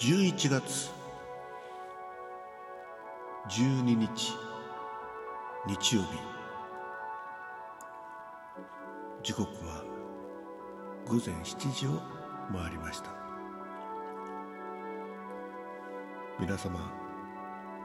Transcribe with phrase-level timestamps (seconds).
[0.00, 0.90] 11月
[3.50, 4.32] 12日
[5.66, 6.08] 日曜日。
[9.22, 9.84] 時刻は
[11.06, 12.00] 午前7時を
[12.50, 13.10] 回りました。
[16.40, 16.80] 皆様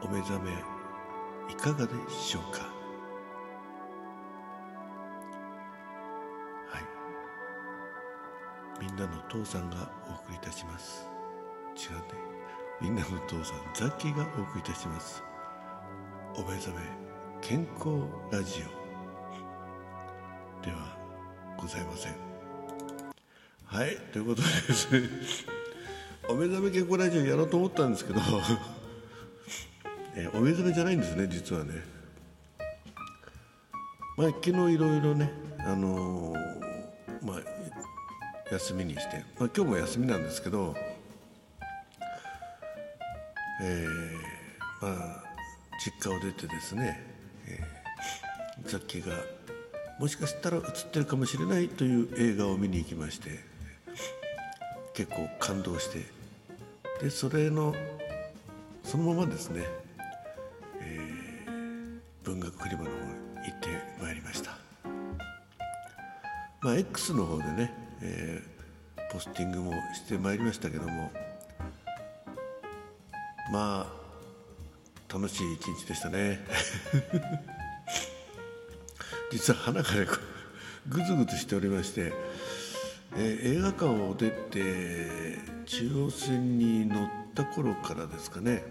[0.02, 0.52] お目覚め
[1.52, 2.61] いかがでしょうか？
[6.70, 6.80] は
[8.80, 8.81] い。
[8.81, 11.13] みんなの父さんがお送りいたします。
[11.75, 12.25] 違うね
[12.81, 15.23] みんなの父さんザッキーがお送りいたします。
[16.35, 16.75] お目覚め
[17.41, 18.63] 健康ラジ
[20.61, 20.66] オ。
[20.66, 20.97] では
[21.57, 22.13] ございません。
[23.66, 25.09] はいということでですね
[26.30, 28.21] お目覚め健康ラジオやろうと思ったんですけど
[30.16, 31.73] えお目覚めじゃないんですね実はね。
[34.17, 40.75] まあ昨日いろいろねあのー、まあ休みにして、まあ、今日も休みなんですけど
[43.61, 45.23] えー、まあ
[45.84, 47.02] 実家を出てですね、
[47.48, 49.16] えー、ザッキーが
[50.00, 53.39] もしかしたら映ってるかもしれないという映画を見に行きまして
[54.94, 56.06] 結構感動して
[57.02, 57.73] でそれの
[58.84, 59.64] そのままですね、
[60.81, 63.02] えー、文学クリマの方に
[63.47, 63.69] 行って
[64.02, 64.52] まいりました。
[66.62, 71.12] まあ X の方でね、えー、ポスティングもしてまいりましたけども
[73.51, 76.39] まあ楽しい一日でしたね。
[79.31, 80.07] 実は鼻がね
[80.88, 82.13] ぐずぐずしておりまして、
[83.16, 88.63] えー、映画館を出て中央線に乗った頃からですかね。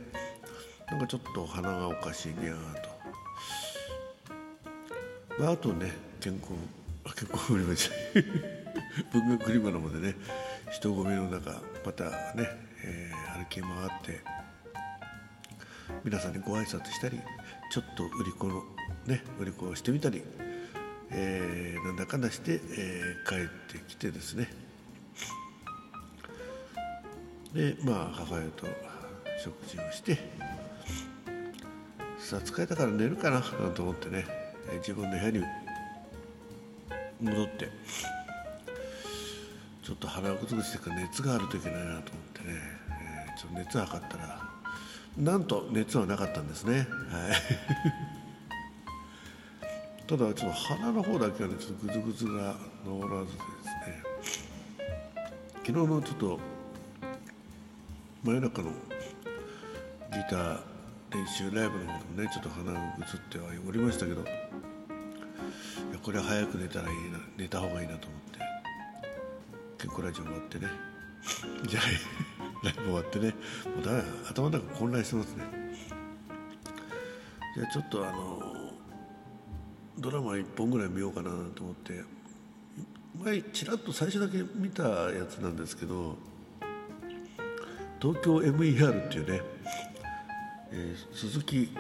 [0.91, 2.89] なんかちょっと鼻がおかしいにゃーと、
[5.39, 6.53] まあ、あとね健康
[7.17, 7.91] 健康売り場じゃ
[9.13, 10.15] 文学売り場の方でね
[10.71, 12.49] 人混みの中またね、
[12.85, 13.71] えー、歩き回っ
[14.03, 14.21] て
[16.03, 17.21] 皆さんにご挨拶したり
[17.71, 18.63] ちょっと売り子の
[19.07, 20.23] ね売り子をしてみたり、
[21.11, 24.49] えー、なんだかんだして、えー、帰ってきてですね。
[27.55, 28.67] でまあ母親と
[29.43, 30.19] 食事をして
[32.19, 34.27] さあ疲れたから寝るかななんて思ってね
[34.79, 35.43] 自分の部屋に
[37.21, 37.69] 戻って
[39.83, 42.55] ちょっと腹をぐつぐつしてから熱があるといけないなと思ってね、
[43.29, 44.54] えー、ちょっと熱測ったら
[45.17, 46.87] なんと熱はなかったんですね、はい、
[50.09, 54.03] ただちょっと鼻の方だけはねちょっとぐずぐずが治らずですね。
[55.67, 56.41] 昨日のちょっと
[58.23, 58.75] 真夜中のギ
[60.29, 60.61] ター
[61.11, 64.33] 練習ライブの方でもねちょっと鼻がぐずってはおりましたけどいや
[66.03, 68.41] これは早く寝たらいいな寝た方がいいなと思って
[69.79, 70.69] 健康ラジオ終わってね。
[71.67, 72.34] じゃあ
[72.65, 73.35] ライブ終わってね
[73.77, 75.45] もうだ頭の中混乱してますね。
[77.57, 78.43] じゃあちょっとあの
[79.99, 82.03] ドラマ1本ぐらい見ようかなと思って
[83.23, 86.17] 前ちらっと最初だけ見たやつなんですけど
[88.03, 89.41] 東京 MER っていうね、
[90.73, 91.71] えー、鈴木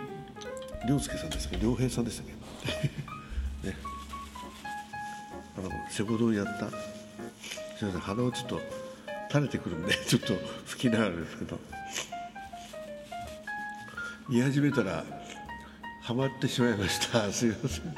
[0.89, 2.27] 亮介さんですか良平さんでしたっ
[3.63, 3.69] け？
[3.69, 3.77] ね。
[5.59, 8.61] あのセコドをやったすいません鼻をちょっと
[9.31, 10.35] 垂れてくるんでちょっと
[10.67, 11.59] 吹きながらですけど。
[14.29, 15.05] 見始めたら
[16.01, 17.31] ハマってしまいました。
[17.33, 17.95] すいません。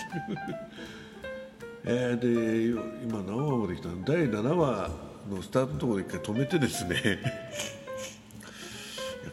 [1.84, 4.04] えー、で今何話まで来たの？
[4.04, 4.90] 第7話
[5.30, 6.96] のスタートのところで一回止めてですね。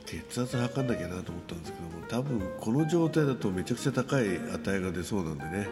[0.06, 5.68] 血圧測んなきゃなと思ったんですけども多分この状態だとめちゃくちゃ高い値が出そうなんでね、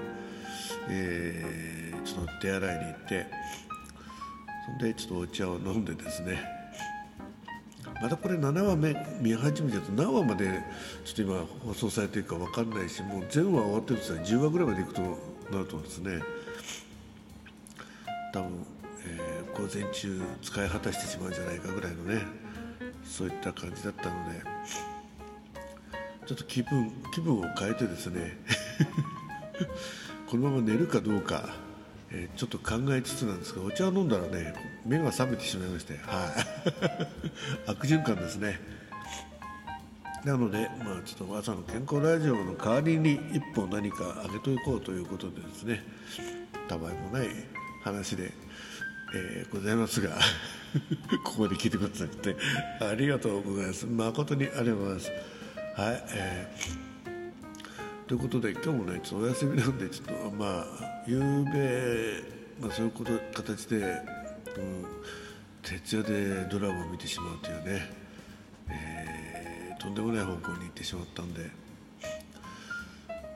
[0.89, 3.27] えー、ちょっと手洗いに行って。
[4.65, 6.61] そんでちょっとお茶を飲んでですね
[8.01, 10.63] またこれ7話目見始めちゃうと何話まで
[11.05, 15.01] ちょっと今放送されてるか分かんないしもう全話終わってるとしたら10話ぐらいまでいくと
[15.51, 16.19] なるとですね
[18.33, 18.65] 多分、
[19.05, 22.21] えー、午前中使い果たしてしまうんじゃないかぐらいのね
[23.03, 24.41] そういった感じだったので
[26.25, 28.37] ちょっと気分気分を変えてですね
[30.27, 31.49] このまま寝るかどうか
[32.13, 34.53] えー、ちょっと考えつつなんですがお茶を飲んだらね
[34.85, 35.97] 目が覚めてしまいまして、は
[37.67, 38.59] い、 悪循環ですね。
[40.25, 45.83] なので、まあ、ちょっと朝の健康ラジオの代わりに一本何かあげといこうということでですね
[46.67, 47.27] たまいもない
[47.83, 48.31] 話で、
[49.15, 50.15] えー、ございますが
[51.25, 52.35] ここで聞いてくださって
[52.81, 53.87] ありがとうございます。
[53.87, 55.11] 誠にありがとうございます。
[55.75, 56.90] はい、えー
[58.11, 62.21] ということで今日もねちょっとお休みなんでちょっとまあ夕べ、
[62.59, 64.85] まあ、そういうこと形で、うん、
[65.61, 67.89] 徹夜でドラマを見てしまうというね、
[69.79, 71.49] とんでもない方向に行ってしまったんで、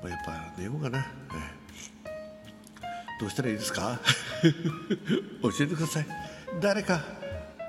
[0.03, 1.07] まあ、やっぱ寝ようかな、
[3.21, 3.97] どうしたらいいですか？
[5.41, 6.05] 教えてください。
[6.59, 7.01] 誰か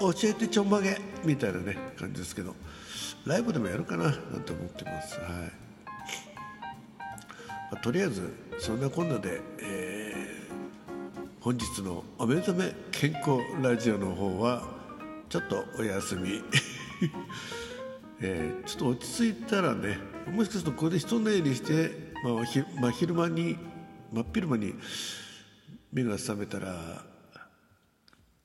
[0.00, 2.56] 教えてちょんまげみたいなね感じですけど
[3.26, 4.14] ライブでもやるかななん
[4.44, 5.20] て思ってます。
[5.20, 5.65] はい、
[7.70, 14.62] まあ、とりあえずそんなこんなで、えー、本日のお目覚め健康ラジオの方は
[15.28, 16.42] ちょっとお休み。
[18.20, 19.98] えー、ちょっと落ち着いたらね
[20.32, 23.58] もしかするとここで一寝入りして、まあ、ひ真昼間に
[24.10, 24.74] 真っ昼間に
[25.92, 27.04] 目が覚めたら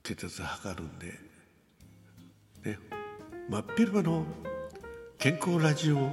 [0.03, 1.07] 血圧測るんで、
[2.65, 2.79] ね、
[3.49, 4.25] 真っ昼間の
[5.17, 6.09] 健康ラジオや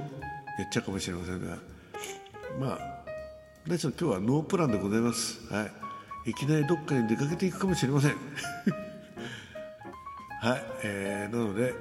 [0.65, 1.57] っちゃうかもしれませんが
[2.59, 2.98] まあ
[3.69, 5.69] 何しろ今日はノープランでございます、は
[6.25, 8.15] い、いきなりどっかに出かけていくかもしれません。
[10.41, 11.75] はい、えー、なので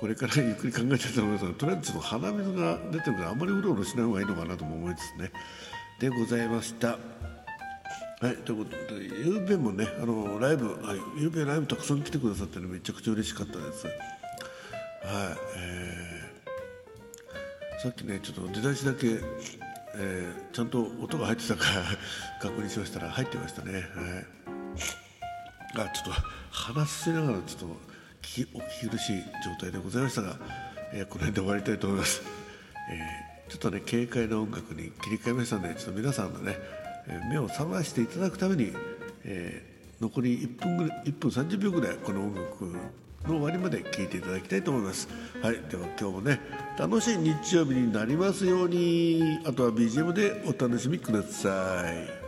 [0.00, 5.30] これから ゆっくり考えたいと思いますがとりあえずちょっと鼻水が出てるからあんまりうろうろしない方がいいのかなとも思いつつね。
[6.00, 6.88] でございました。
[6.88, 6.96] は
[8.32, 13.86] い、ということで、ゆうべもね、あのライブ、はい、ゆうべライブたくさん来てくださってめちゃくちゃ嬉しかったです。
[13.86, 13.94] はい、
[15.56, 19.20] えー、さっきね、ちょっと出だしだけ、
[19.94, 21.64] えー、ちゃんと音が入ってたか
[22.40, 23.72] 確認しましたら入ってましたね。
[23.72, 23.82] はい。
[25.74, 27.66] あ、ちょっと話しながらちょっと
[28.22, 30.36] 聞きお聞き苦しい状態でございましたが、
[30.92, 32.22] えー、この辺で終わりたいと思います、
[32.90, 36.56] えー、ちょっとね軽快な音楽に切り替えましたのでちょっと皆さんのね、
[37.30, 38.72] 目を覚ましていただくために、
[39.24, 42.76] えー、残り1分ぐらい1分30秒ぐらいこの音楽
[43.28, 45.08] の終わりまで聞いていただきたいと思います。
[45.42, 46.40] はいでは今日もね
[46.78, 49.38] 楽しい日曜日になりますように。
[49.44, 52.21] あとは BGM でお楽しみください。